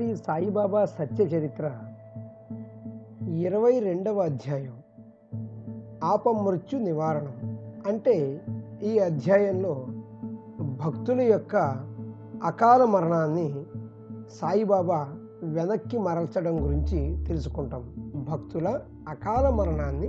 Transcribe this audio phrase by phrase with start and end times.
[0.00, 1.72] శ్రీ సాయిబాబా సత్య చరిత్ర
[3.28, 4.72] ఇరవై రెండవ అధ్యాయం.
[6.04, 7.58] ఆపమృత్యు నివారణం.
[7.86, 8.40] అంటే
[8.82, 9.86] ఈ అధ్యాయంలో
[10.60, 11.56] భక్తుల యొక్క
[12.44, 13.64] అకాల మరణాన్ని
[14.28, 15.08] సాయిబాబా
[15.42, 18.14] వెనక్కి మరల్చడం గురించి తెలుసుకుంటాం.
[18.30, 20.08] భక్తుల అకాల మరణాన్ని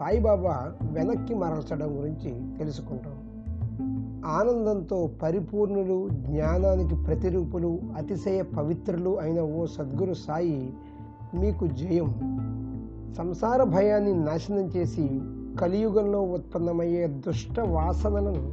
[0.00, 3.23] సాయిబాబా వెనక్కి మరల్చడం గురించి తెలుసుకుంటాం.
[4.26, 10.74] ఆనందంతో పరిపూర్ణులు జ్ఞానానికి ప్రతిరూపులు అతిశయ పవిత్రులు అయిన ఓ సద్గురు సాయి
[11.34, 12.14] మీకు జయం.
[13.18, 15.20] సంసార భయాన్ని నాశనం చేసి
[15.60, 18.52] కలియుగంలో ఉత్పన్నమయ్యే దుష్ట వాసనలను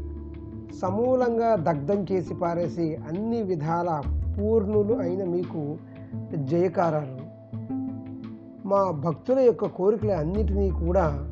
[0.81, 4.01] సమూలంగా దగ్ధం చేసి పారేసి అన్ని విధాల
[4.39, 5.77] పూర్ణులు అయిన మీకు
[6.35, 7.21] జయకారాలు.
[8.67, 11.27] మా భక్తుల యొక్క కోరికల అన్నిటినీ కూడా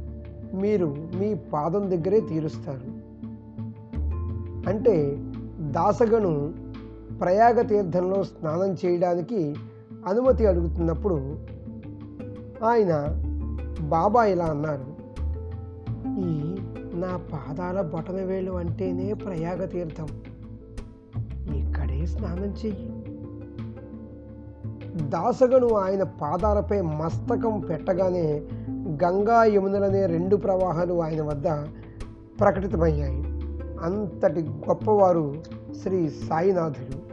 [0.54, 2.99] మీరు మీ పాదం దగ్గరే తీరుస్తారు.
[4.70, 5.18] అంటే
[5.60, 6.54] దాసగను
[7.22, 9.56] ప్రయాగ తీర్థంలో స్నానం చేయడానికి
[10.08, 11.38] అనుమతి అడుగుతున్నప్పుడు
[12.66, 13.24] ఆయన
[13.82, 15.00] బాబా ఇలా అన్నారు
[16.20, 16.58] ఈ
[16.94, 20.08] నా పాదాల బొటనవేలు అంటేనే ప్రయాగ తీర్థం.
[21.56, 23.04] ఇక్కడే స్నానం చెయ్యి.
[25.10, 28.42] దాసగను ఆయన పాదాలపై మస్తకం పెట్టగానే
[29.04, 31.46] గంగా యమునలనే రెండు ప్రవాహాలు ఆయన వద్ద
[32.40, 33.29] ప్రకటితమయ్యాయి.
[33.84, 35.36] అంతటి గొప్పవారు
[35.84, 37.10] శ్రీ సాయినాథుడు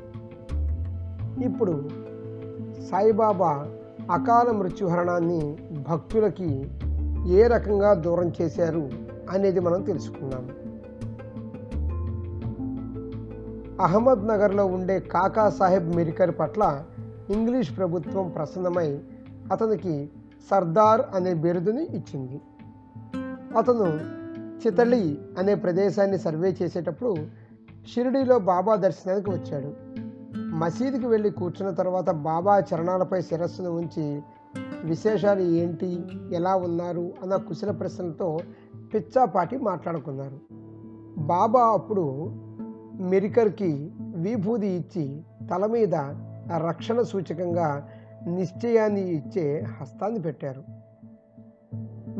[1.44, 1.90] ఇప్పుడు
[2.90, 3.66] సాయిబాబా
[4.10, 6.70] అకాల మృత్యుహరణాన్ని భక్తులకి
[7.26, 8.90] ఏ రకంగా దూరం చేశారు
[9.30, 10.48] అనేది మనం తెలుసుకుందాం.
[13.80, 16.84] అహ్మద్ నగర్లో ఉండే కాకా సాహెబ్ మిరికర్ పట్ల
[17.30, 18.98] ఇంగ్లీష్ ప్రభుత్వం ప్రసన్నమై
[19.52, 20.10] అతనికి
[20.50, 22.40] సర్దార్ అనే బిరుదుని ఇచ్చింది.
[23.58, 24.15] అతను
[24.56, 27.16] చితళి అనే ప్రదేశాన్ని సర్వే చేసేటప్పుడు
[27.94, 29.74] షిరిడీలో బాబా దర్శనానికి వచ్చాడు.
[30.36, 34.22] మసీదుకి వెళ్ళి కూర్చున్న తర్వాత బాబా చరణాలపై శిరస్సును ఉంచి
[34.84, 36.04] విశేషాలు ఏంటి?
[36.32, 37.12] ఎలా ఉన్నారు?
[37.22, 38.38] అన్న కుశల ప్రశ్నలతో
[38.94, 40.38] పిచ్చాపాటి మాట్లాడుకున్నారు.
[41.18, 42.26] బాబా అప్పుడు
[43.00, 45.94] మెరికర్కి విభూది ఇచ్చి తల మీద
[46.68, 47.88] రక్షణ సూచకంగా
[48.26, 50.62] నిశ్చయాన్ని ఇచ్చే హస్తాన్ని పెట్టారు.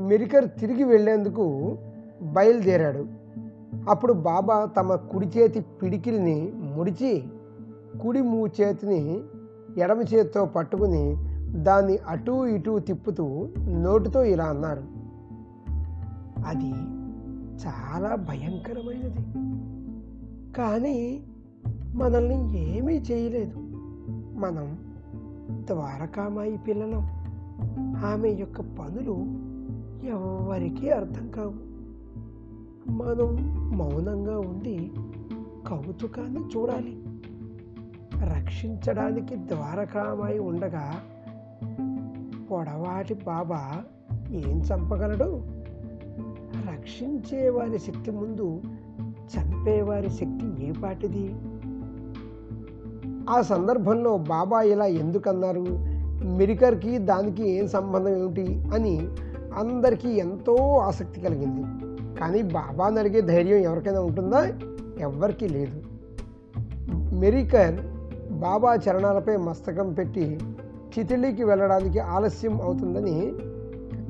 [0.01, 1.79] మెరికర్ తిరిగి వెళ్ళేందుకు
[2.23, 3.07] బయలుదేరాడు.
[3.89, 7.25] అప్పుడు బాబా తమ కుడి చేతి పిడికిల్ని ముడిచి
[8.03, 9.21] కుడి మూ చేతిని
[9.79, 11.17] ఎడమ చేతితో పట్టుకుని
[11.63, 14.83] దాన్ని అటూ ఇటూ తిప్పుతూ నోటితో ఇలా అన్నారు
[16.47, 16.71] అది
[17.67, 19.33] చాలా భయంకరమైనది.
[20.53, 21.23] కానీ
[21.95, 23.57] మనల్ని ఏమీ చేయలేదు.
[24.39, 24.79] మనం
[25.53, 27.07] ద్వారకామాయి పిల్లలం.
[28.05, 29.17] ఆమె యొక్క పనులు
[30.07, 31.66] ఎవరికీ అర్థం కావు.
[32.91, 33.37] మనం
[33.79, 34.91] మౌనంగా ఉండి
[35.69, 37.03] కౌతుకాన్ని చూడాలి.
[38.35, 40.95] రక్షించడానికి ద్వారకామాయి ఉండగా
[42.51, 43.83] పొడవాటి బాబా
[44.31, 45.43] ఏం చంపగలడు?
[46.73, 48.61] రక్షించే వారి శక్తి ముందు
[49.09, 51.35] చంపేవారి శక్తి ఏ పాటిది?
[53.31, 55.65] ఆ సందర్భంలో బాబా ఇలా ఎందుకన్నారు?
[56.25, 58.63] మిరికర్కి దానికి ఏం సంబంధం ఏమిటి?
[58.75, 59.09] అని
[59.57, 61.86] అందరికీ ఎంతో ఆసక్తి కలిగింది.
[62.21, 64.49] కానీ బాబాను అడిగే ధైర్యం ఎవరికైనా ఉంటుందా?
[65.01, 65.83] ఎవ్వరికీ లేదు.
[67.15, 67.81] మెరికర్
[68.33, 70.41] బాబా చరణాలపై మస్తకం పెట్టి
[70.99, 73.33] చితిలికి వెళ్ళడానికి ఆలస్యం అవుతుందని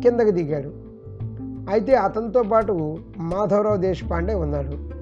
[0.02, 0.68] కిందకు దిగాడు.
[1.70, 4.96] అయితే అతనితో పాటు మాధవరావు దేశపాండే ఉన్నాడు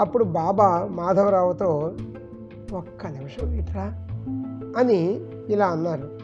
[0.00, 1.94] అప్పుడు బాబా మాధవరావుతో
[2.72, 3.84] ఒక్క నిమిషం ఇట్రా
[4.78, 6.18] అని ఇలా అన్నారు.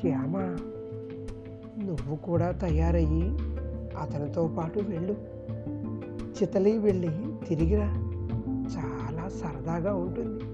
[0.00, 0.36] శ్యామ
[1.84, 3.28] నువ్వు కూడా తయారయ్యి
[4.00, 5.29] అతనితో పాటు వెళ్ళు.
[6.30, 7.10] చితలి వెళ్ళి
[7.48, 7.86] తిరిగిరా.
[8.76, 10.44] చాలా సరదాగా ఉంటుంది.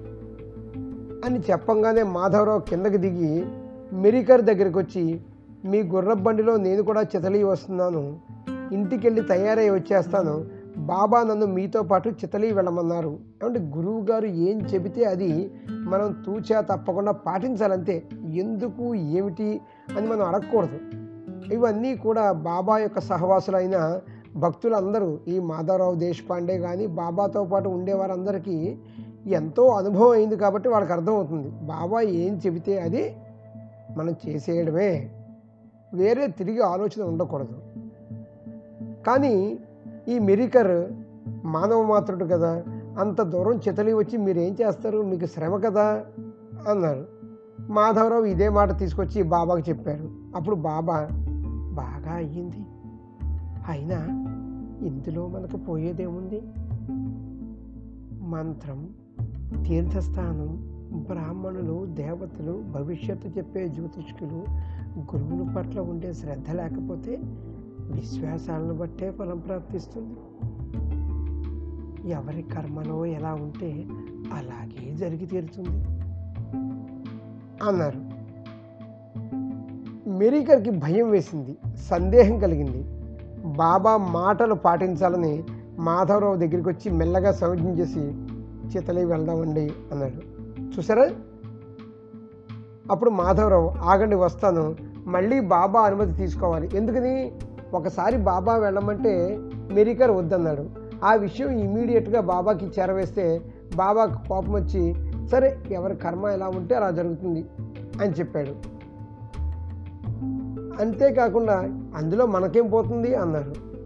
[1.26, 3.46] అని చెప్పంగానే మాధవరావు కిందకి దిగి
[3.92, 5.20] మెరికర్ దగ్గరికి వచ్చి
[5.64, 8.18] మీ గుర్రబండిలో నేను కూడా చితలి వస్తున్నాను.
[8.72, 10.44] ఇంటికెళ్ళి తయారై వచ్చేస్తాను.
[10.76, 13.18] బాబా నన్ను మీతో పాటు చితలి వెళ్ళమన్నారు.
[13.42, 18.02] ఏమంటే గురువు గారు ఏం చెబితే అది మనం తూచా తప్పకుండా పాటించాలంతే.
[18.28, 18.94] ఎందుకు?
[18.94, 19.60] ఏమిటి?
[19.96, 20.78] అని మనం అడగకూడదు.
[21.54, 24.00] ఇవన్నీ కూడా బాబా యొక్క సహవాసులైన
[24.36, 28.76] భక్తులందరూ ఈ మాధవరావు దేశపాండే కానీ బాబాతో పాటు ఉండేవారందరికీ
[29.26, 31.48] ఎంతో అనుభవం అయింది కాబట్టి వాళ్ళకి అర్థమవుతుంది.
[31.48, 33.16] బాబా ఏం చెబితే అది
[33.96, 35.10] మనం చేసేయడమే.
[35.94, 37.58] వేరే తిరిగి ఆలోచన ఉండకూడదు.
[39.06, 39.58] కానీ
[40.08, 40.92] ఈ మెరికర్
[41.46, 42.64] మానవ మాత్రుడు కదా
[42.98, 45.02] అంత దూరం చితలి వచ్చి మీరేం చేస్తారు?
[45.02, 46.04] మీకు శ్రమ కదా?
[46.68, 47.06] అన్నారు.
[47.70, 50.10] మాధవరావు ఇదే మాట తీసుకొచ్చి బాబాకి చెప్పారు.
[50.36, 51.08] అప్పుడు బాబా
[51.72, 52.64] బాగా అయ్యింది.
[53.68, 53.96] అయినా
[54.86, 56.42] ఇందులో మనకు పోయేదేముంది?
[58.24, 58.88] మంత్రం
[59.64, 60.76] తీర్థస్థానం
[61.06, 64.44] బ్రాహ్మణులు దేవతలు భవిష్యత్తు చెప్పే జ్యోతిష్కులు
[64.98, 67.18] గురువుల పట్ల ఉండే శ్రద్ధ లేకపోతే
[67.90, 70.16] విశ్వాసాలను బట్టే ఫలం ప్రాప్తిస్తుంది.
[72.10, 73.86] ఎవరి కర్మలో ఎలా ఉంటే
[74.32, 75.88] అలాగే జరిగి తీరుతుంది.
[77.62, 77.98] అన్నారు.
[80.10, 82.95] మెరీకర్కి భయం వేసింది సందేహం కలిగింది.
[83.46, 85.44] బాబా మాటలు పాటించాలని
[85.78, 88.00] మాధవరావు దగ్గరికి వచ్చి మెల్లగా సంజ్ఞ చేసి
[88.68, 90.36] చితలి వెళ్దామండి అన్నాడు.
[90.60, 91.10] చూసారా
[92.90, 94.76] అప్పుడు మాధవరావు ఆగండి వస్తాను.
[95.06, 96.70] మళ్ళీ బాబా అనుమతి తీసుకోవాలి.
[96.74, 97.32] ఎందుకని?
[97.74, 99.38] ఒకసారి బాబా వెళ్ళమంటే
[99.72, 100.64] మెరికర్ వద్దన్నాడు.
[101.04, 103.40] ఆ విషయం ఇమీడియట్గా బాబాకి చేరవేస్తే
[103.76, 104.94] బాబాకు కోపం వచ్చి
[105.28, 107.44] సరే ఎవరి కర్మ ఎలా ఉంటే అలా జరుగుతుంది
[108.02, 108.75] అని చెప్పాడు.
[110.80, 111.54] అంతేకాకుండా
[111.96, 113.76] అందులో మనకేం పోతుంది అన్నారు.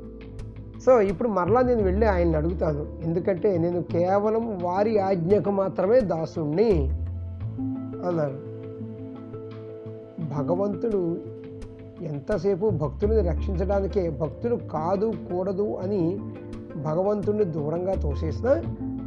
[0.80, 2.86] సో ఇప్పుడు మరలా నేను వెళ్ళి ఆయన్ని అడుగుతాను.
[3.04, 6.88] ఎందుకంటే నేను కేవలం వారి ఆజ్ఞకు మాత్రమే దాసుణ్ణి
[8.08, 8.50] అన్నారు.
[10.38, 11.18] భగవంతుడు
[12.02, 16.18] ఎంతసేపు భక్తులని రక్షించడానికే భక్తులు కాదు కూడదు అని
[16.76, 18.62] భగవంతుడిని దూరంగా తోసేసిన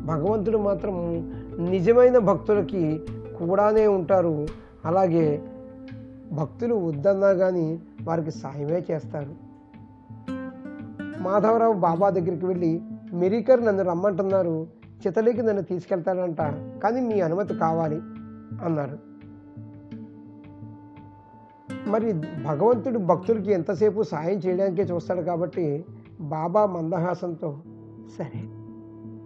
[0.05, 0.93] భగవంతుడు మాత్రం
[1.69, 3.01] నిజమైన భక్తులకి
[3.39, 4.47] కూడానే ఉంటారు.
[4.85, 5.41] అలాగే
[6.33, 9.33] భక్తులు వద్దన్నా కానీ వారికి సాయమే చేస్తారు.
[11.21, 12.81] మాధవరావు బాబా దగ్గరికి వెళ్ళి
[13.13, 14.67] మెరీకర్ నన్ను రమ్మంటున్నారు
[15.07, 16.41] చితలికి నన్ను తీసుకెళ్తాడంట
[16.79, 17.95] కానీ మీ అనుమతి కావాలి
[18.65, 18.97] అన్నారు.
[21.89, 22.13] మరి
[22.45, 25.85] భగవంతుడు భక్తులకి ఎంతసేపు సాయం చేయడానికే చూస్తాడు కాబట్టి
[26.21, 27.57] బాబా మందహాసంతో
[28.17, 28.41] సరే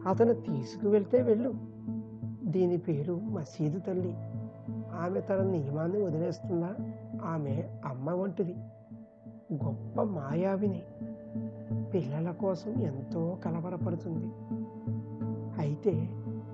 [0.10, 1.54] అతను తీసుకువెళ్తే వెళ్ళు.
[2.44, 4.16] దీని పేరు మసీదు తల్లి.
[4.98, 6.76] ఆమె తన నియమాన్ని వదిలేస్తుందా?
[7.26, 8.56] ఆమె అమ్మ వంటిది.
[9.54, 10.84] గొప్ప మాయావిని.
[11.94, 14.32] పిల్లల కోసం ఎంతో కలవరపడుతుంది.
[15.60, 16.10] అయితే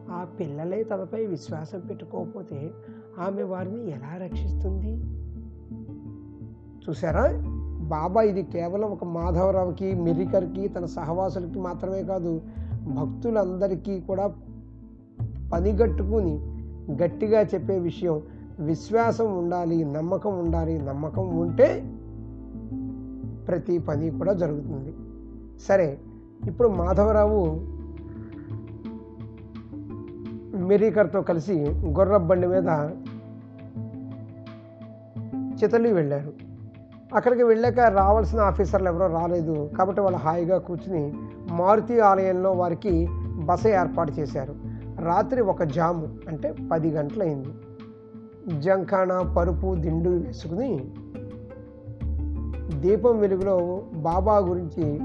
[0.09, 2.71] ఆ పిల్లలే తనపై విశ్వాసం పెట్టుకోకపోతే
[3.19, 5.03] ఆమె వారిని ఎలా రక్షిస్తుంది?
[6.89, 7.43] చూసారా
[7.87, 12.41] బాబా ఇది కేవలం ఒక మాధవరావుకి మిరికర్కి తన సహవాసులకి మాత్రమే కాదు
[12.87, 14.27] భక్తులందరికీ కూడా
[15.53, 16.39] పనిగట్టుకుని
[17.03, 18.21] గట్టిగా చెప్పే విషయం.
[18.59, 21.93] విశ్వాసం ఉండాలి నమ్మకం ఉండాలి నమ్మకం ఉంటే
[23.47, 24.93] ప్రతి పని కూడా జరుగుతుంది.
[25.61, 25.97] సరే
[26.47, 27.61] ఇప్పుడు మాధవరావు
[30.65, 31.53] మెరీకర్తో కలిసి
[31.85, 32.89] గుర్ర బండి మీద
[35.63, 36.33] చితలి వెళ్ళారు.
[37.15, 39.69] అక్కడికి వెళ్ళాక రావాల్సిన ఆఫీసర్లు ఎవరో రాలేదు.
[39.77, 41.13] కాబట్టి వాళ్ళు హాయిగా కూర్చుని
[41.51, 43.07] మారుతి ఆలయంలో వారికి
[43.45, 44.55] బస ఏర్పాటు చేశారు.
[44.99, 47.47] రాత్రి ఒక జాము అంటే పది గంటలైంది.
[48.47, 50.91] జంకాన పరుపు దిండు వేసుకుని
[52.79, 54.99] దీపం వెలుగులో బాబా గురించి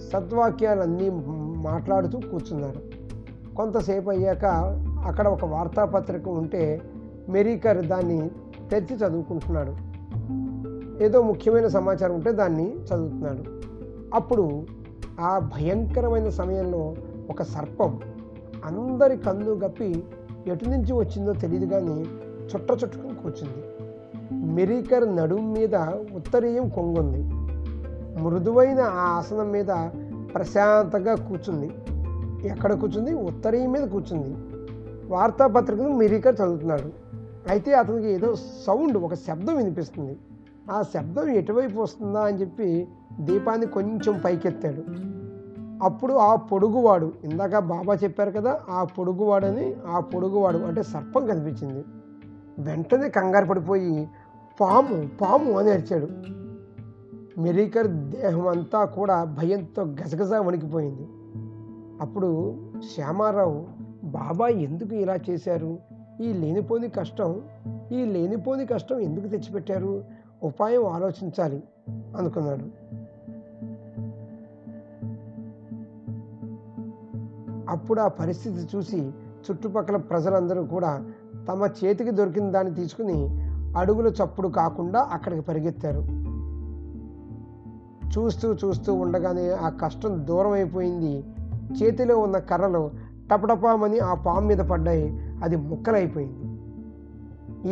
[0.00, 1.10] సద్వాక్యాలన్నీ
[1.56, 2.80] మాట్లాడుతూ కూర్చున్నారు.
[3.54, 4.44] కొంతసేపు అయ్యాక
[5.06, 6.82] అక్కడ ఒక వార్తాపత్రిక ఉంటే
[7.28, 8.30] మెరీకర్ దాన్ని
[8.70, 9.74] తెరిచి చదువుకుంటున్నాడు.
[11.04, 13.42] ఏదో ముఖ్యమైన సమాచారం ఉంటే దాన్ని చదువుతున్నాడు.
[14.14, 14.66] అప్పుడు
[15.20, 16.94] ఆ భయంకరమైన సమయంలో
[17.30, 18.00] ఒక సర్పం
[18.64, 20.04] అందరి కన్ను గప్పి
[20.46, 22.04] ఎటు నుంచి వచ్చిందో తెలియదు కానీ
[22.54, 23.64] చుట్ట చుట్టుకుని కూర్చుంది.
[24.52, 25.74] మెరీకర్ నడుం మీద
[26.14, 27.40] ఉత్తరీయం కొంగుంది.
[28.22, 29.66] మృదువైన ఆ ఆసనం మీద
[30.34, 31.70] ప్రశాంతంగా కూర్చుంది.
[32.48, 33.14] ఎక్కడ కూర్చుంది?
[33.14, 34.60] ఉత్తరీయం మీద కూర్చుంది.
[35.12, 37.10] వార్తాపత్రికను మెరీకర్ చదువుతున్నాడు.
[37.50, 38.34] అయితే అతనికి ఏదో
[38.66, 40.18] సౌండ్ ఒక శబ్దం వినిపిస్తుంది.
[40.70, 42.88] ఆ శబ్దం ఎటువైపు వస్తుందా అని చెప్పి
[43.20, 44.82] దీపాన్ని కొంచెం పైకెత్తాడు.
[45.84, 51.84] అప్పుడు ఆ పొడుగువాడు ఇందాక బాబా చెప్పారు కదా ఆ పొడుగువాడని ఆ పొడుగువాడు అంటే సర్పం కనిపించింది.
[52.60, 54.08] వెంటనే కంగారు పడిపోయి
[54.60, 56.08] పాము పాము అని అరిచాడు.
[57.40, 61.08] మెరీకర్ దేహం అంతా కూడా భయంతో గజగజ వణికిపోయింది.
[62.00, 62.56] అప్పుడు
[62.94, 63.66] శ్యామారావు
[64.04, 65.78] బాబా ఎందుకు ఇలా చేశారు?
[66.20, 67.42] ఈ లేనిపోని కష్టం
[67.92, 70.04] ఈ లేనిపోని కష్టం ఎందుకు తెచ్చిపెట్టారు?
[70.42, 72.90] ఉపాయం ఆలోచించాలి అనుకున్నాడు.
[77.68, 79.10] అప్పుడు ఆ పరిస్థితి చూసి
[79.50, 81.12] చుట్టుపక్కల ప్రజలందరూ కూడా
[81.48, 83.28] తమ చేతికి దొరికిన దాన్ని తీసుకుని
[83.76, 86.30] అడుగుల చప్పుడు కాకుండా అక్కడికి పరిగెత్తారు.
[88.18, 91.24] చూస్తూ చూస్తూ ఉండగానే ఆ కష్టం దూరం అయిపోయింది
[91.82, 92.90] చేతిలో ఉన్న కర్రలు
[93.30, 95.20] టపటపామని ఆ పాము మీద పడ్డాయి.
[95.42, 96.60] అది ముక్కలైపోయింది.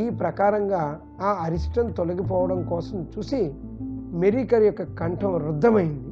[0.02, 3.54] ఈ ప్రకారంగా ఆ అరిష్టం తొలగిపోవడం కోసం చూసి
[4.12, 6.08] మెరీకర్ యొక్క కంఠం రుద్ధమైంది.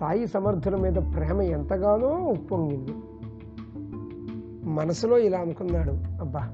[0.00, 2.94] సాయి సమర్థుల మీద ప్రేమ ఎంతగానో ఉప్పొంగింది.
[4.64, 6.48] మనసులో ఇలా అనుకున్నాడు అబ్బా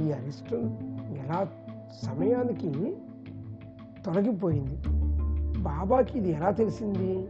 [0.00, 0.78] ఈ అరిష్టం
[1.18, 1.48] ఎలా
[2.02, 2.96] సమయానికి
[4.06, 4.78] తొలగిపోయింది?
[5.58, 7.28] బాబాకి ఇది ఎలా తెలిసింది?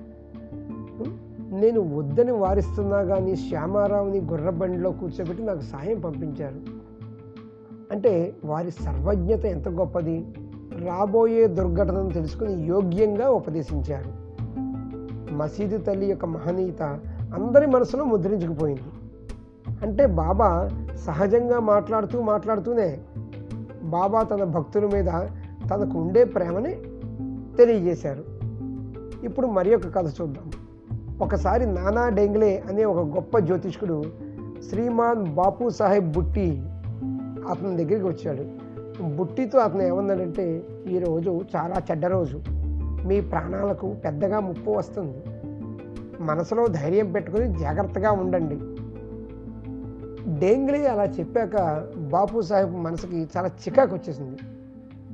[1.61, 6.61] నేను వద్దని వారిస్తున్నా కానీ శ్యామారావుని గుర్రబండిలో కూర్చోబెట్టి నాకు సాయం పంపించారు.
[7.91, 10.27] అంటే వారి సర్వజ్ఞత ఎంత గొప్పది?
[10.85, 14.27] రాబోయే దుర్ఘటనను తెలుసుకుని యోగ్యంగా ఉపదేశించారు.
[15.35, 16.83] మసీదు తల్లి యొక్క మహనీయత
[17.35, 18.83] అందరి మనసులో ముద్రించుకుపోయింది.
[19.83, 22.99] అంటే బాబా సహజంగా మాట్లాడుతూ మాట్లాడుతూనే
[23.83, 25.07] బాబా తన భక్తుల మీద
[25.71, 26.75] తనకు ఉండే ప్రేమని
[27.57, 28.25] తెలియజేశారు.
[29.25, 30.51] ఇప్పుడు మరి ఒక కథ చూద్దాం.
[31.21, 34.05] ఒకసారి నానా డెంగ్లే అనే ఒక గొప్ప జ్యోతిష్కుడు
[34.71, 36.63] శ్రీమాన్ బాపు సాహెబ్ బుట్టి
[37.51, 38.67] అతని దగ్గరికి వచ్చాడు.
[39.03, 42.41] బుట్టితో అతను ఏమన్నాడంటే ఈరోజు చాలా చెడ్డ రోజు.
[43.07, 45.23] మీ ప్రాణాలకు పెద్దగా ముప్పు వస్తుంది.
[46.21, 48.59] మనసులో ధైర్యం పెట్టుకుని జాగ్రత్తగా ఉండండి.
[50.29, 54.39] డేంగ్లీ అలా చెప్పాక బాపు సాహెబ్ మనసుకి చాలా చికాకు వచ్చేసింది.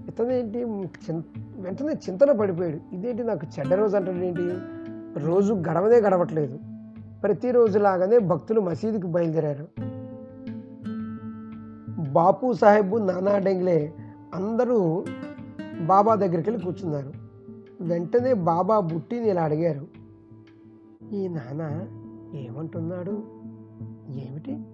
[0.09, 1.23] ఇతనేంటి చిన్
[1.61, 2.95] వెంటనే చింతన పడిపోయాడు.
[2.95, 4.55] ఇదేంటి నాకు చెడ్డ రోజు అంటాడు ఏంటి?
[5.25, 6.59] రోజు గడవదే గడవట్లేదు.
[7.23, 9.69] ప్రతిరోజు లాగానే భక్తులు మసీదుకి బయలుదేరారు.
[12.13, 13.93] బాపు సాహెబ్ నానా డెంగ్లే
[14.35, 15.05] అందరూ
[15.81, 17.13] బాబా దగ్గరికి వెళ్ళి కూర్చున్నారు.
[17.81, 19.87] వెంటనే బాబా బుట్టిని ఇలా అడిగారు.
[21.15, 21.87] ఈ నాన్న
[22.39, 23.23] ఏమంటున్నాడు?
[24.11, 24.65] ఏమిటి?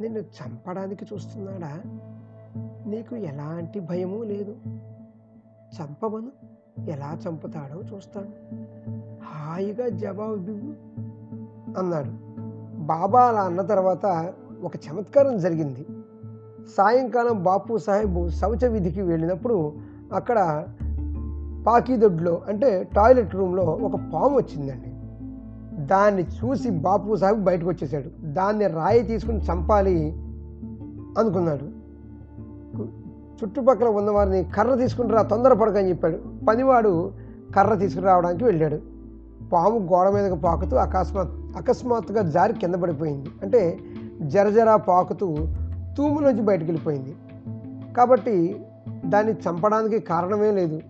[0.00, 1.82] నిన్ను చంపడానికి చూస్తున్నాడా?
[2.86, 4.56] నీకు ఎలాంటి భయమూ లేదు.
[5.80, 6.32] చంపమను
[6.90, 8.28] ఎలా చంపుతాడో చూస్తాను
[9.24, 10.72] హాయిగా జవాబు ఇవ్వు
[11.78, 12.10] అన్నాడు.
[12.78, 15.86] బాబా అలా అన్న తర్వాత ఒక చమత్కారం జరిగింది.
[16.76, 19.72] సాయంకాలం బాపు సాహెబ్ శౌచ విధికి వెళ్ళినప్పుడు
[20.12, 20.68] అక్కడ
[21.66, 24.85] పాకీదొడ్లో అంటే టాయిలెట్ రూమ్లో ఒక పాము వచ్చిందండి.
[25.76, 30.12] దాన్ని చూసి బాపు సాహెబ్ బయటకు వచ్చేసాడు దాన్ని రాయి తీసుకుని చంపాలి
[31.18, 31.76] అనుకున్నాడు.
[33.44, 36.18] చుట్టుపక్కల ఉన్నవారిని కర్ర తీసుకుని రా తొందరపడకని చెప్పాడు.
[36.48, 37.12] పనివాడు
[37.56, 38.78] కర్ర తీసుకురావడానికి వెళ్ళాడు.
[39.52, 43.28] పాము గోడ మీదకు పాకుతూ అకస్మాత్ అకస్మాత్తుగా జారి కింద పడిపోయింది.
[43.42, 43.78] అంటే
[44.22, 45.36] జరజరా పాకుతూ
[45.98, 47.16] తూములోంచి బయటకు వెళ్ళిపోయింది.
[47.96, 48.66] కాబట్టి
[49.06, 50.80] దాన్ని చంపడానికి కారణమే లేదు.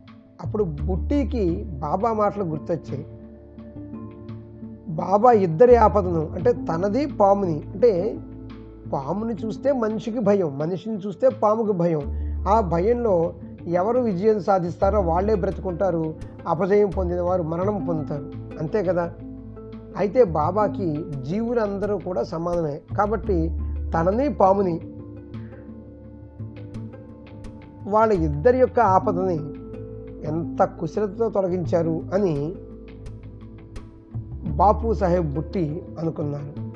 [0.45, 3.07] అప్పుడు బుట్టీకి బాబా మాటలు గుర్తొచ్చాయి.
[4.97, 8.19] బాబా ఇద్దరి ఆపదను అంటే తనది పాముని అంటే
[8.93, 12.01] పాముని చూస్తే మనిషికి భయం మనిషిని చూస్తే పాముకి భయం.
[12.49, 13.35] ఆ భయంలో
[13.67, 16.15] ఎవరు విజయం సాధిస్తారో వాళ్ళే బ్రతుకుంటారు
[16.49, 18.31] అపజయం పొందిన వారు మరణం పొందుతారు.
[18.61, 19.13] అంతే కదా?
[19.97, 22.81] అయితే బాబాకి జీవులందరూ కూడా సమానమే.
[22.99, 23.59] కాబట్టి
[23.95, 24.81] తనని పాముని
[27.87, 29.41] వాళ్ళ ఇద్దరి యొక్క ఆపదని
[30.27, 32.55] ఎంత కుశలతతో తొలగించారు అని
[34.47, 36.67] బాపు సాహెబ్ బుట్టి అనుకున్నారు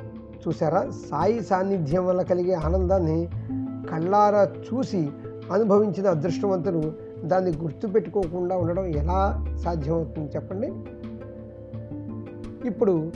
[0.48, 3.28] చూసారా సాయి సాన్నిధ్యం వల్ల కలిగే ఆనందాన్ని
[3.90, 5.10] కళ్ళారా చూసి
[5.52, 6.92] అనుభవించిన అదృష్టవంతులు
[7.24, 10.66] దాన్ని గుర్తుపెట్టుకోకుండా ఉండడం ఎలా సాధ్యమవుతుంది చెప్పండి?
[12.68, 13.12] ఇప్పుడు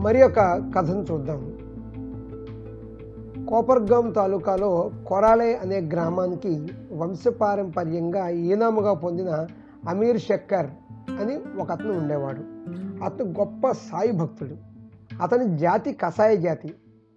[0.00, 0.40] మరి ఒక
[0.76, 1.52] కథను చూద్దాం.
[3.46, 9.46] కోపర్గాం తాలూకాలో కొరాలే అనే గ్రామానికి వంశపారంపర్యంగా ఈనాముగా పొందిన
[9.88, 10.66] అమీర్ షక్కర్
[11.20, 12.40] అని ఒక అతను ఉండేవాడు.
[13.02, 14.56] అతను గొప్ప సాయి భక్తుడు.
[15.22, 16.74] అతని జాతి కషాయ జాతి.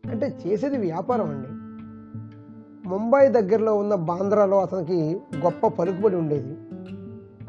[0.10, 1.48] అంటే చేసేది వ్యాపారం అండి.
[2.89, 6.58] ముంబై దగ్గరలో ఉన్న బాంద్రాలో అతనికి గొప్ప పలుకుబడి ఉండేది.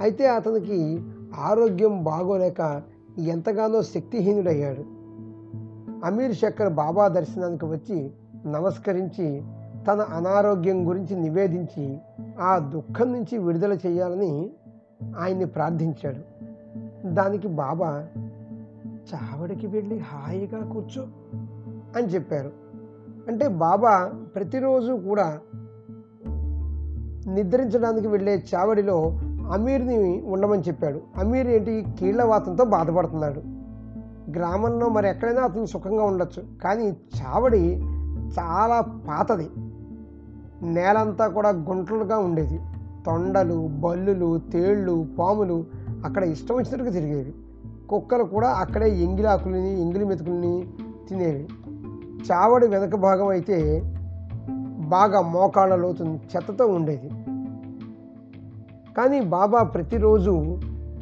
[0.00, 1.02] అయితే అతనికి
[1.38, 2.82] ఆరోగ్యం బాగోలేక
[3.18, 4.84] ఎంతగానో శక్తిహీనుడయ్యాడు.
[6.06, 8.10] అమీర్ శక్కర్ బాబా దర్శనానికి వచ్చి
[8.46, 9.42] నమస్కరించి
[9.88, 11.98] తన అనారోగ్యం గురించి నివేదించి
[12.40, 14.50] ఆ దుఃఖం నుంచి విడుదల చేయాలని
[15.18, 16.35] ఆయన్ని ప్రార్థించాడు.
[17.06, 18.06] దానికి బాబా
[19.14, 21.02] చావడికి వెళ్ళి హాయిగా కూర్చో
[21.96, 22.50] అని చెప్పారు.
[23.28, 25.38] అంటే బాబా ప్రతిరోజు కూడా
[27.26, 29.18] నిద్రించడానికి వెళ్ళే చావడిలో
[29.52, 31.00] అమీర్ని ఉండమని చెప్పాడు.
[31.16, 31.86] అమీర్ ఏంటి?
[31.98, 33.42] కీళ్ళవాతంతో బాధపడుతున్నాడు.
[34.30, 36.44] గ్రామంలో మరి ఎక్కడైనా అతను సుఖంగా ఉండొచ్చు.
[36.64, 37.76] కానీ చావడి
[38.38, 39.50] చాలా పాతది.
[40.62, 42.60] నేలంతా కూడా గుంటలుగా ఉండేది.
[43.06, 45.64] తొండలు బల్లులు తేళ్ళు పాములు
[46.06, 47.32] అక్కడ ఇష్టం వచ్చినట్టుగా తిరిగేవి.
[47.88, 50.66] కుక్కలు కూడా అక్కడే ఎంగిలాకులని ఎంగిలి మెతుకుల్ని
[51.08, 51.48] తినేవి.
[52.32, 53.82] చావడి వెనక భాగం అయితే
[54.88, 57.08] బాగా మోకాళ్ళ లోతు చెత్తతో ఉండేది.
[58.94, 60.30] కానీ బాబా ప్రతిరోజు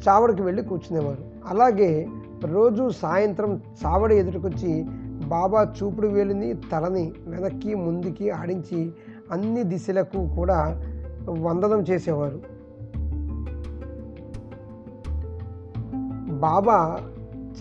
[0.07, 1.23] చావడికి వెళ్ళి కూర్చునేవారు.
[1.47, 2.07] అలాగే
[2.45, 4.83] రోజు సాయంత్రం చావడి ఎదుటికొచ్చి
[5.27, 8.91] బాబా చూపుడు వేలుని తలని వెనక్కి ముందుకి ఆడించి
[9.31, 10.81] అన్ని దిశలకు కూడా
[11.29, 12.54] వందనం చేసేవారు.
[16.39, 16.99] బాబా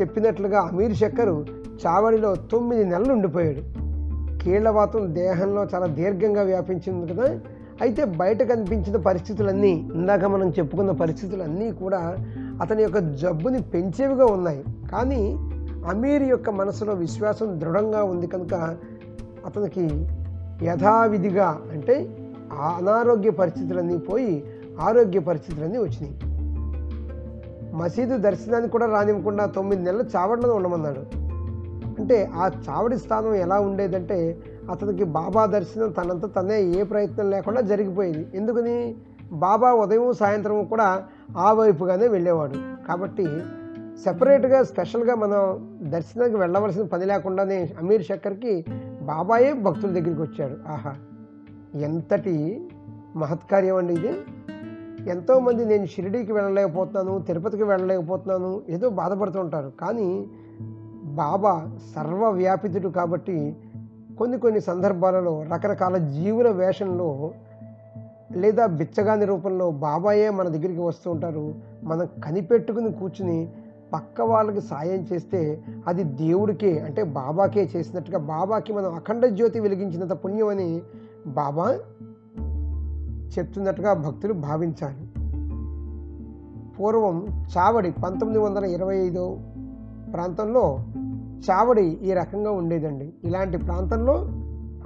[0.00, 1.46] చెప్పినట్లుగా అమీర్ శక్కరు
[1.86, 3.62] చావడిలో తొమ్మిది నెలలు ఉండిపోయాడు.
[4.38, 7.40] కీళ్ళవాతం దేహంలో చాలా దీర్ఘంగా వ్యాపించింది కదా.
[7.82, 12.16] అయితే బయట కనిపించిన పరిస్థితులన్నీ ఇందాక మనం చెప్పుకున్న పరిస్థితులన్నీ కూడా
[12.62, 14.64] అతని యొక్క జబ్బుని పెంచేవిగా ఉన్నాయి.
[14.92, 15.36] కానీ
[15.88, 18.54] అమీర్ యొక్క మనసులో విశ్వాసం దృఢంగా ఉంది కనుక
[19.46, 20.06] అతనికి
[20.62, 22.16] యథావిధిగా అంటే
[22.78, 24.44] అనారోగ్య పరిస్థితులన్నీ పోయి
[24.80, 26.23] ఆరోగ్య పరిస్థితులన్నీ వచ్చినాయి.
[27.74, 31.00] మసీదు దర్శనానికి కూడా రానివ్వకుండా తొమ్మిది నెలలు చావడలో ఉండమన్నాడు.
[31.98, 34.38] అంటే ఆ చావడి స్థానం ఎలా ఉండేదంటే
[34.70, 38.26] అతనికి బాబా దర్శనం తనంత తనే ఏ ప్రయత్నం లేకుండా జరిగిపోయేది.
[38.34, 38.94] ఎందుకని?
[39.32, 41.04] బాబా ఉదయం సాయంత్రం కూడా
[41.36, 42.86] ఆ వైపుగానే వెళ్ళేవాడు.
[42.88, 43.26] కాబట్టి
[44.04, 48.64] సెపరేట్గా స్పెషల్గా మనం దర్శనానికి వెళ్ళవలసిన పని లేకుండానే అమీర్ శక్కర్కి
[49.02, 50.56] బాబాయే భక్తుల దగ్గరికి వచ్చాడు.
[50.68, 50.94] ఆహా!
[51.74, 52.68] ఎంతటి
[53.16, 54.12] మహత్కార్యం అండి ఇది.
[55.08, 59.72] ఎంతోమంది నేను షిరిడీకి వెళ్ళలేకపోతున్నాను తిరుపతికి వెళ్ళలేకపోతున్నాను ఏదో బాధపడుతుంటారు.
[59.80, 60.26] కానీ
[61.04, 63.56] బాబా సర్వవ్యాపితుడు కాబట్టి
[64.18, 67.32] కొన్ని కొన్ని సందర్భాలలో రకరకాల జీవుల వేషంలో
[68.32, 71.54] లేదా బిచ్చగాని రూపంలో బాబాయే మన దగ్గరికి వస్తూ ఉంటారు.
[71.82, 73.48] మనం కనిపెట్టుకుని కూర్చుని
[73.92, 80.48] పక్క వాళ్ళకి సాయం చేస్తే అది దేవుడికే అంటే బాబాకే చేసినట్టుగా బాబాకి మనం అఖండ జ్యోతి వెలిగించినంత పుణ్యం
[80.48, 80.82] అని
[81.26, 81.78] బాబా
[83.38, 85.08] చెప్తున్నట్టుగా భక్తులు భావించాలి
[86.74, 89.38] పూర్వం చావడి పంతొమ్మిది వందల ఇరవై ఐదో
[90.12, 90.84] ప్రాంతంలో
[91.50, 93.12] చావడి ఈ రకంగా ఉండేదండి.
[93.24, 94.14] ఇలాంటి ప్రాంతంలో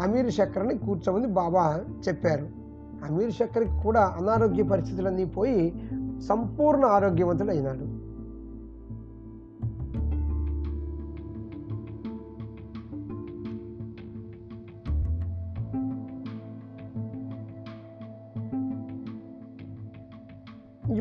[0.02, 2.47] అమీర్ చక్రని కూర్చోమని బాబా చెప్పారు.
[3.05, 5.90] అమీర్ చక్రకి కూడా అనారోగ్య పరిస్థితులన్నీ పోయి
[6.28, 8.08] సంపూర్ణ ఆరోగ్యవంతుడు అయినాడు.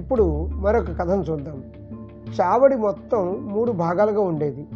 [0.07, 1.63] ఇప్పుడు మరొక కథను చూద్దాం.
[2.41, 4.67] చావడి మొత్తం మూడు భాగాలుగా ఉండేది.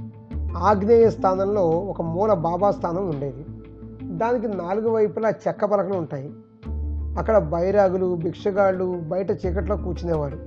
[0.58, 3.46] ఆగ్నేయ స్థానంలో ఒక మూల బాబా స్థానం ఉండేది.
[4.18, 6.32] దానికి నాలుగు వైపులా చెక్క పలకలు ఉంటాయి.
[7.20, 10.40] అక్కడ బైరాగులు భిక్షగాళ్ళు బయట చీకట్లో కూర్చునేవారు.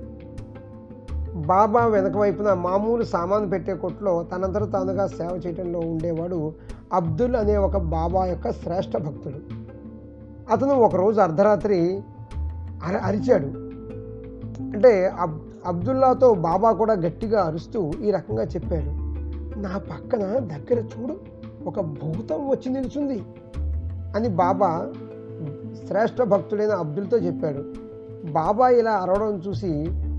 [1.35, 6.53] బాబా వెనక వైపున మామూలు సామాను పెట్టే కొట్లో తనంతట తానుగా సేవ చేయడంలో ఉండేవాడు
[6.93, 9.65] అబ్దుల్ అనే ఒక బాబా యొక్క శ్రేష్ఠ భక్తుడు.
[10.51, 12.03] అతను ఒకరోజు అర్ధరాత్రి
[12.83, 13.64] అర అరిచాడు.
[14.75, 15.35] అంటే అబ్
[15.65, 18.91] అబ్దుల్లాతో బాబా కూడా గట్టిగా అరుస్తూ ఈ రకంగా చెప్పాడు
[19.59, 21.15] నా పక్కన దగ్గర చూడు
[21.67, 23.19] ఒక భూతం వచ్చి నిలుచుంది
[24.15, 24.69] అని బాబా
[25.87, 27.61] శ్రేష్ఠ భక్తుడైన అబ్దుల్తో చెప్పాడు.
[28.31, 29.71] బాబా ఇలా అరవడం చూసి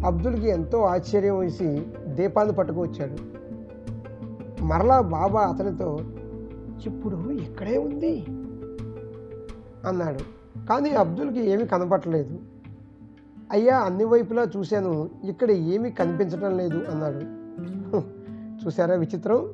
[0.07, 1.69] అబ్దుల్కి ఎంతో ఆశ్చర్యం వేసి
[2.17, 3.17] దీపాన్ని పట్టుకువచ్చాడు
[4.63, 5.89] మరలా బాబా అతనితో
[6.87, 7.17] ఇప్పుడు
[7.47, 8.15] ఇక్కడే ఉంది
[9.87, 10.23] అన్నాడు.
[10.69, 12.37] కానీ అబ్దుల్కి ఏమీ కనపట్టలేదు
[13.53, 15.11] అయ్యా అన్ని వైపులా చూశాను.
[15.25, 17.21] ఇక్కడ ఏమీ కనిపించడం లేదు అన్నాడు.
[18.67, 19.49] చూసారా విచిత్రం?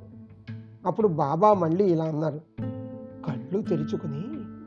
[0.86, 2.40] అప్పుడు బాబా మళ్ళీ ఇలా అన్నారు.
[3.26, 4.22] కళ్ళు తెరుచుకుని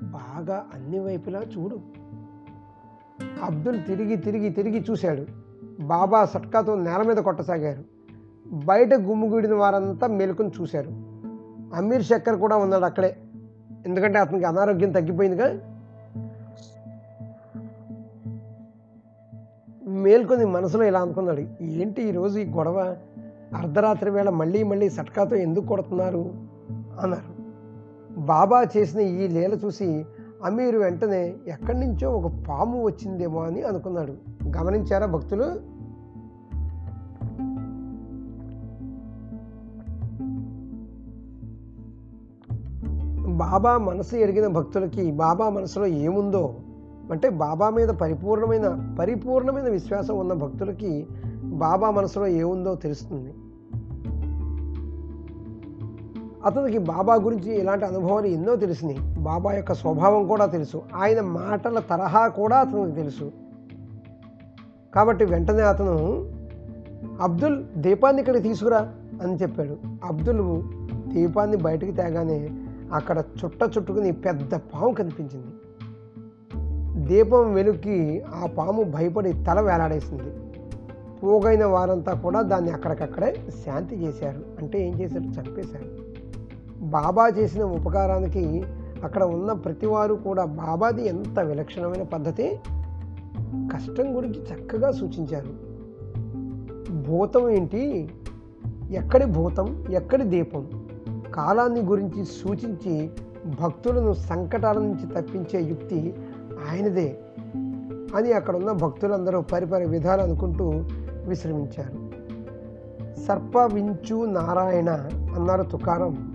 [0.05, 1.79] బాగా అన్ని వైపులా చూడు.
[3.43, 5.25] అబ్దుల్ తిరిగి తిరిగి తిరిగి చూశాడు.
[5.79, 7.83] బాబా సట్కాతో నేల మీద కొట్టసాగారు.
[8.65, 10.89] బయట గుమ్ముగూడిన వారంతా మేలుకొని చూశారు.
[11.75, 13.17] అమీర్ శక్కర్ కూడా ఉన్నాడు అక్కడే.
[13.85, 15.74] ఎందుకంటే అతనికి అనారోగ్యం తగ్గిపోయిందిగా.
[20.05, 22.95] మేల్కొని మనసులో ఇలా అనుకున్నాడు ఏంటి ఈరోజు ఈ గొడవ?
[23.55, 26.33] అర్ధరాత్రి వేళ మళ్ళీ మళ్ళీ సట్కాతో ఎందుకు కొడుతున్నారు?
[26.99, 27.43] అన్నారు.
[28.19, 30.05] బాబా చేసిన ఈ లీల చూసి
[30.43, 34.13] అమీరు వెంటనే ఎక్కడి నుంచో ఒక పాము వచ్చిందేమో అని అనుకున్నాడు.
[34.57, 35.75] గమనించారా భక్తులు?
[43.35, 46.55] బాబా మనసు ఎరిగిన భక్తులకి బాబా మనసులో ఏముందో
[47.11, 51.07] అంటే బాబా మీద పరిపూర్ణమైన పరిపూర్ణమైన విశ్వాసం ఉన్న భక్తులకి
[51.43, 53.33] బాబా మనసులో ఏముందో తెలుస్తుంది.
[56.45, 58.97] అతనికి బాబా గురించి ఇలాంటి అనుభవాలు ఎన్నో తెలిసినాయి.
[59.19, 60.81] బాబా యొక్క స్వభావం కూడా తెలుసు.
[60.95, 63.31] ఆయన మాటల తరహా కూడా అతనికి తెలుసు.
[64.95, 65.93] కాబట్టి వెంటనే అతను
[67.21, 69.77] అబ్దుల్ దీపాన్ని ఇక్కడ తీసుకురా అని చెప్పాడు.
[70.05, 70.63] అబ్దుల్
[71.07, 72.49] దీపాన్ని బయటకు తేగానే
[72.93, 75.47] అక్కడ చుట్ట చుట్టుకుని పెద్ద పాము కనిపించింది.
[76.95, 80.33] దీపం వెలుక్కి ఆ పాము భయపడి తల వేలాడేసింది.
[81.23, 84.41] పోగైన వారంతా కూడా దాన్ని అక్కడికక్కడే శాంతి చేశారు.
[84.59, 85.23] అంటే ఏం చేశారు?
[85.23, 86.15] చంపేశారు.
[86.85, 88.63] బాబా చేసిన ఉపకారానికి
[89.03, 92.59] అక్కడ ఉన్న ప్రతివారు కూడా బాబాది ఎంత విలక్షణమైన పద్ధతి?
[93.73, 95.75] కష్టం గురించి చక్కగా సూచించారు.
[96.93, 98.09] భూతం ఏంటి?
[98.91, 99.85] ఎక్కడి భూతం?
[99.91, 100.87] ఎక్కడి దీపం?
[101.35, 103.09] కాలాన్ని గురించి సూచించి
[103.61, 106.13] భక్తులను సంకటాల నుంచి తప్పించే యుక్తి
[106.71, 107.19] ఆయనదే
[108.15, 110.73] అని అక్కడ ఉన్న భక్తులందరూ పరిపరి విధాలు అనుకుంటూ
[111.27, 112.05] విశ్రమించారు.
[113.25, 114.89] సర్ప వించు నారాయణ
[115.35, 116.31] అన్నారు తుకారం.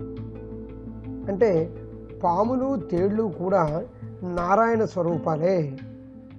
[1.29, 1.69] అంటే
[2.23, 3.83] పాములు తేళ్ళు కూడా
[4.23, 5.77] నారాయణ స్వరూపాలే.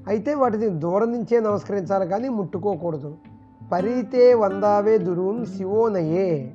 [0.09, 3.15] అయితే వాటిని దూరం నుంచే నమస్కరించాలి కానీ ముట్టుకోకూడదు.
[3.73, 6.55] పరితే వందావే దురున్ శివోనయే.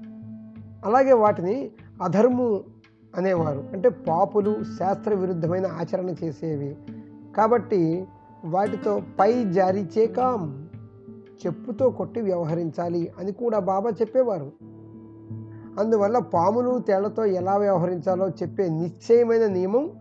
[0.86, 1.72] అలాగే వాటిని
[2.02, 2.64] అధర్ము
[3.16, 3.64] అనేవారు.
[3.74, 6.78] అంటే పాపులు శాస్త్ర విరుద్ధమైన ఆచరణ చేసేవి.
[7.38, 8.08] కాబట్టి
[8.46, 10.70] వాటితో పై జారీ చేకాం
[11.46, 14.52] చెప్పుతో కొట్టి వ్యవహరించాలి అని కూడా బాబా చెప్పేవారు.
[15.80, 19.92] అందువల్ల పాములు తేళ్ళతో ఎలా వ్యవహరించాలో చెప్పే నిశ్చయమైన నియమం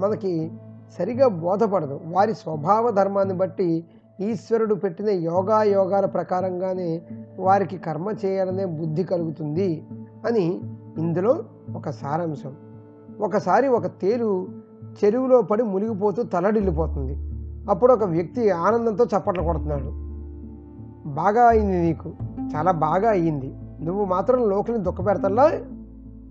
[0.00, 0.52] మనకి
[0.98, 2.00] సరిగా బోధపడదు.
[2.04, 3.84] వారి స్వభావ ధర్మాన్ని బట్టి
[4.20, 7.02] ఈశ్వరుడు పెట్టిన యోగా యోగాల ప్రకారంగానే
[7.38, 9.86] వారికి కర్మ చేయాలనే బుద్ధి కలుగుతుంది
[10.26, 10.60] అని
[10.98, 11.44] ఇందులో
[11.76, 12.56] ఒక సారాంశం.
[13.20, 14.48] ఒకసారి ఒక తేలు
[14.84, 17.18] చెరువులో పడి మునిగిపోతూ తలడిల్లిపోతుంది.
[17.70, 20.10] అప్పుడు ఒక వ్యక్తి ఆనందంతో చప్పట్లు కొడుతున్నాడు.
[21.08, 22.12] బాగా అయింది నీకు.
[22.56, 23.54] చాలా బాగా అయ్యింది.
[23.82, 25.44] నువ్వు మాత్రం లోకల్ని దుఃఖపెడతల్లా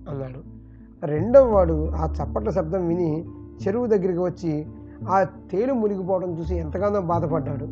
[0.10, 0.60] అన్నాడు.
[1.06, 3.26] రెండవ వాడు ఆ చప్పట్ల శబ్దం విని
[3.68, 4.66] చెరువు దగ్గరికి వచ్చి
[5.10, 7.68] ఆ తేలు మునిగిపోవడం చూసి ఎంతగానో బాధపడ్డాడు.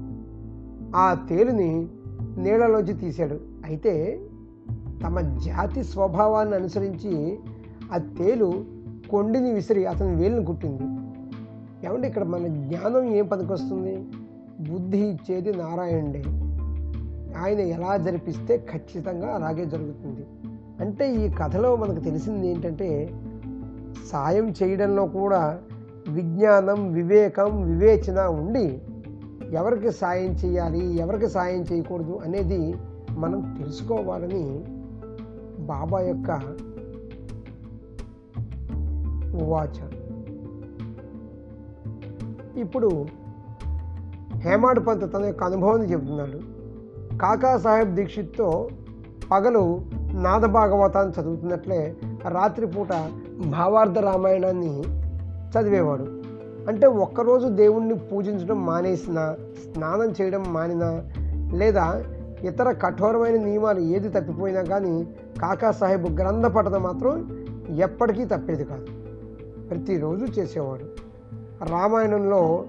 [0.95, 1.87] ఆ తేలుని
[2.37, 3.39] నీళ్ళలోంచి తీశాడు.
[3.65, 4.19] అయితే
[5.03, 7.39] తమ జాతి స్వభావాన్ని అనుసరించి
[7.93, 8.76] ఆ తేలు
[9.09, 10.83] కొండిని విసిరి అతని వేలును కుట్టింది.
[11.87, 14.07] ఏమంటే ఇక్కడ మన జ్ఞానం ఏం పనికొస్తుంది
[14.69, 16.23] బుద్ధి ఇచ్చేది నారాయణుడే.
[17.39, 20.25] ఆయన ఎలా జరిపిస్తే ఖచ్చితంగా అలాగే జరుగుతుంది.
[20.79, 23.09] అంటే ఈ కథలో మనకు తెలిసింది ఏంటంటే
[24.11, 25.59] సాయం చేయడంలో కూడా
[26.07, 28.81] విజ్ఞానం వివేకం వివేచన ఉండి
[29.51, 32.75] ఎవరికి సాయం చేయాలి ఎవరికి సాయం చేయకూడదు అనేది
[33.11, 34.63] మనం తెలుసుకోవాలని
[35.65, 36.41] బాబా యొక్క
[39.43, 40.07] వాచ
[42.59, 43.05] ఇప్పుడు
[44.35, 46.57] హేమాడ్ పంత్ తన యొక్క అనుభవాన్ని చెబుతున్నాడు.
[47.17, 48.69] కాకా సాహెబ్ దీక్షిత్తో
[49.31, 49.81] పగలు
[50.13, 51.95] నాద భాగవతాన్ని చదువుతున్నట్లే
[52.27, 53.11] రాత్రిపూట
[53.47, 54.83] భావార్థ రామాయణాన్ని
[55.25, 56.03] చదివేవాడు.
[56.67, 61.03] అంటే ఒక్కరోజు దేవుణ్ణి పూజించడం మానేసిన స్నానం చేయడం మానినా
[61.53, 62.03] లేదా
[62.43, 65.07] ఇతర కఠోరమైన నియమాలు ఏది తప్పిపోయినా కానీ
[65.41, 67.45] కాకా సాహెబ్ గ్రంథ పఠనం మాత్రం
[67.77, 68.85] ఎప్పటికీ తప్పేది కాదు.
[69.69, 70.85] ప్రతిరోజు చేసేవాడు.
[71.71, 72.65] రామాయణంలో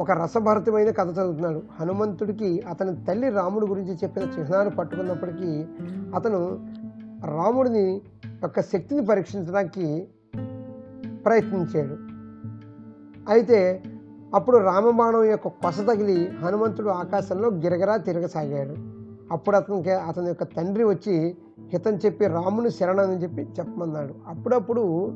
[0.00, 1.62] ఒక రసభరితమైన కథ చదువుతున్నాడు.
[1.80, 5.64] హనుమంతుడికి అతని తల్లి రాముడి గురించి చెప్పిన చిహ్నాలు పట్టుకున్నప్పటికీ
[6.14, 6.68] అతను
[7.24, 8.02] రాముడిని
[8.42, 10.08] యొక్క శక్తిని పరీక్షించడానికి
[11.26, 11.96] ప్రయత్నించాడు.
[13.30, 13.82] అయితే
[14.34, 18.74] అప్పుడు రామబాణం యొక్క కొస తగిలి హనుమంతుడు ఆకాశంలో గిరగిరా తిరగసాగాడు.
[19.32, 21.36] అప్పుడు అతనికి అతని యొక్క తండ్రి వచ్చి
[21.72, 24.14] హితం చెప్పి రాముని శరణని చెప్పి చెప్పమన్నాడు.
[24.28, 25.12] అప్పుడప్పుడు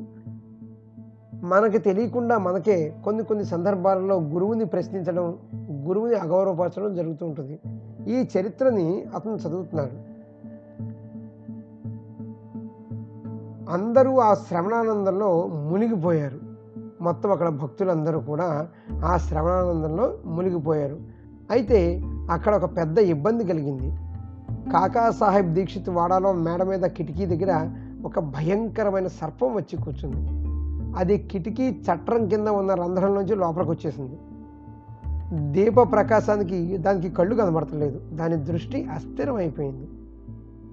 [1.45, 5.37] మనకి తెలియకుండా మనకే కొన్ని కొన్ని సందర్భాలలో గురువుని ప్రశ్నించడం
[5.71, 7.59] గురువుని అగౌరవపరచడం జరుగుతూ ఉంటుంది.
[8.07, 10.15] ఈ చరిత్రని అతను చదువుతున్నాడు.
[13.71, 16.39] అందరూ ఆ శ్రవణానందంలో మునిగిపోయారు.
[17.01, 18.67] మొత్తం అక్కడ భక్తులందరూ కూడా
[19.05, 20.97] ఆ శ్రవణానందంలో మునిగిపోయారు.
[21.51, 23.97] అయితే అక్కడ ఒక పెద్ద ఇబ్బంది కలిగింది.
[24.71, 27.69] కాకా సాహెబ్ దీక్షిత్ వాడాలో మేడ మీద కిటికీ దగ్గర
[28.05, 30.44] ఒక భయంకరమైన సర్పం వచ్చి కూర్చుంది.
[30.95, 34.17] అది కిటికీ చట్రం కింద ఉన్న రంధ్రం నుంచి లోపలికి వచ్చేసింది.
[35.51, 37.99] దీప ప్రకాశానికి దానికి కళ్ళు కనబడతలేదు.
[38.13, 39.87] దాని దృష్టి అస్థిరం అయిపోయింది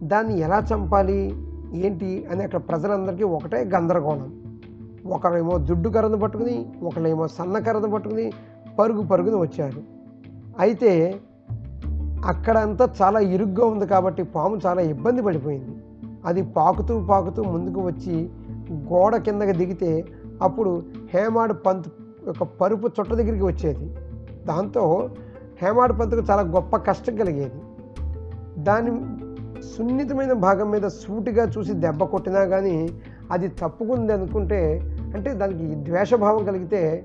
[0.03, 1.35] దాన్ని ఎలా చంపాలి?
[1.75, 2.27] ఏంటి?
[2.33, 4.43] అని అక్కడ ప్రజలందరికీ ఒకటే గందరగోళం.
[5.07, 8.33] ఒకరేమో దుడ్డు కర్రను పట్టుకుని ఒకరేమో సన్న కర్రను పట్టుకుని
[8.79, 9.83] పరుగు పరుగున వచ్చారు.
[10.59, 11.21] అయితే
[12.25, 15.77] అక్కడంతా చాలా ఇరుగ్గా ఉంది కాబట్టి పాము చాలా ఇబ్బంది పడిపోయింది.
[16.25, 18.31] అది పాకుతూ పాకుతూ ముందుకు వచ్చి
[18.73, 20.05] గోడ కిందకి దిగితే
[20.43, 20.83] అప్పుడు
[21.15, 21.89] హేమాడ్ పంత్
[22.27, 23.87] యొక్క పరుపు చుట్ట దగ్గరికి వచ్చేది.
[24.45, 25.11] దాంతో
[25.63, 27.61] హేమాడ్ పంత్కు చాలా గొప్ప కష్టం కలిగేది.
[28.59, 28.91] దాని
[29.63, 32.89] సున్నితమైన భాగం మీద సూటిగా చూసి దెబ్బ కొట్టినా కానీ
[33.31, 34.81] అది తప్పుకుంది అనుకుంటే
[35.15, 37.05] అంటే దానికి ద్వేషభావం కలిగితే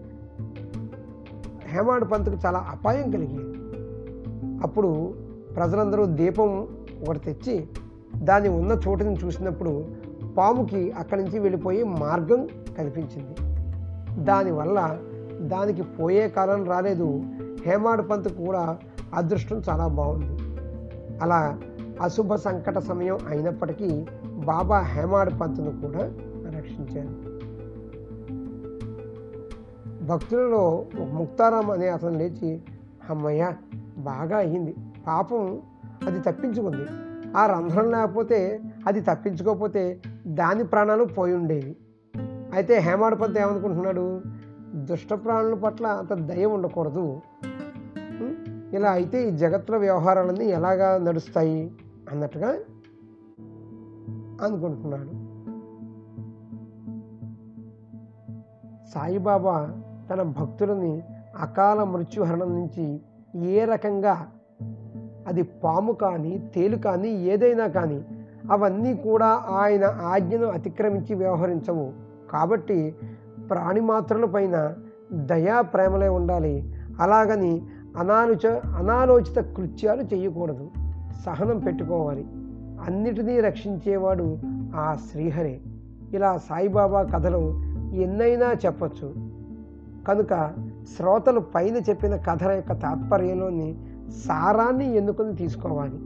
[1.66, 3.58] హేమాడ్ పంత్కు చాలా అపాయం కలిగేది.
[4.64, 5.14] అప్పుడు
[5.56, 6.68] ప్రజలందరూ దీపం
[7.08, 7.68] ఒకటి తెచ్చి
[8.18, 9.86] దాని ఉన్న చోటుని చూసినప్పుడు
[10.38, 12.48] పాముకి అక్కడి నుంచి వెళ్ళిపోయి మార్గం
[12.78, 13.36] కనిపించింది.
[14.24, 15.00] దానివల్ల
[15.40, 17.24] దానికి పోయే కాలం రాలేదు.
[17.66, 18.78] హేమాడ్ పంత్ కూడా
[19.14, 20.38] అదృష్టం చాలా బాగుంది.
[21.22, 21.60] అలా
[22.02, 26.00] అశుభ సంకట సమయం అయినప్పటికీ బాబా హేమాడ్ పంత్ను కూడా
[26.58, 27.38] రక్షించారు.
[30.06, 32.62] భక్తులలో ముక్తారాం అనే అతను లేచి
[33.10, 33.54] అమ్మయ్య
[33.98, 34.76] బాగా అయ్యింది
[35.08, 35.62] పాపం
[36.08, 36.86] అది తప్పించుకుంది.
[37.38, 41.78] ఆ రంధ్రం లేకపోతే అది తప్పించుకోకపోతే దాని ప్రాణాలు పోయి ఉండేవి.
[42.54, 44.22] అయితే హేమాడపతి ఏమనుకుంటున్నాడు?
[44.76, 47.22] దుష్ట ప్రాణుల పట్ల అంత దయ ఉండకూడదు.
[48.74, 51.72] ఇలా అయితే ఈ జగత్తులో వ్యవహారాలన్నీ ఎలాగా నడుస్తాయి
[52.12, 52.48] అన్నట్టుగా
[54.42, 55.28] అనుకుంటున్నాడు.
[58.90, 61.04] సాయిబాబా తన భక్తులని
[61.38, 63.02] అకాల మృత్యుహరణం నుంచి
[63.48, 64.28] ఏ రకంగా
[65.28, 68.06] అది పాము కానీ తేలు కానీ ఏదైనా కానీ
[68.52, 71.92] అవన్నీ కూడా ఆయన ఆజ్ఞను అతిక్రమించి వ్యవహరించవు.
[72.32, 72.96] కాబట్టి
[73.50, 74.74] ప్రాణిమాత్రులపైన
[75.14, 76.74] దయా ప్రేమలే ఉండాలి.
[77.00, 77.62] అలాగని
[77.98, 80.68] అనాలోచ అనాలోచిత కృత్యాలు చేయకూడదు.
[81.26, 82.28] సహనం పెట్టుకోవాలి.
[82.86, 84.38] అన్నిటినీ రక్షించేవాడు
[84.76, 85.62] ఆ శ్రీహరే.
[86.14, 87.62] ఇలా సాయిబాబా కథలు
[87.94, 89.14] ఎన్నైనా చెప్పచ్చు.
[90.08, 90.54] కనుక
[90.98, 93.78] శ్రోతలు పైన చెప్పిన కథల యొక్క తాత్పర్యంలోని
[94.28, 96.00] సారాన్ని ఎన్నుకొని తీసుకోవాలి.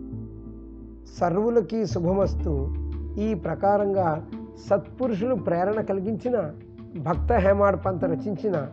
[1.19, 2.73] సర్వులకి శుభమస్తు.
[3.19, 4.25] ఈ ప్రకారంగా
[4.69, 6.51] సత్పురుషులు ప్రేరణ కలిగించిన
[6.99, 8.67] భక్త హేమాడ్ పంత రచించిన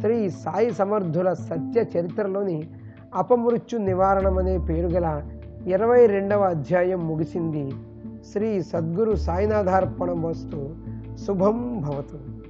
[0.00, 2.68] శ్రీ సాయి సమర్థుల సత్య చరిత్రలోని
[3.14, 5.22] అపమృత్యు నివారణం అనే పేరు గల
[5.66, 7.72] ఇరవై రెండవ అధ్యాయం ముగిసింది.
[8.32, 10.74] శ్రీ సద్గురు సాయినాథార్పణం వస్తు
[11.26, 12.45] శుభం భవతు.